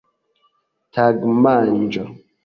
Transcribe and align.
tagmanĝo 0.93 2.07